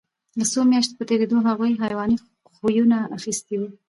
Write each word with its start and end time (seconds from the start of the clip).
د 0.39 0.41
څو 0.51 0.59
میاشتو 0.71 0.97
په 0.99 1.03
تېرېدو 1.09 1.37
هغوی 1.47 1.71
حیواني 1.83 2.17
خویونه 2.55 2.97
اخیستي 3.17 3.55
وو 3.57 3.67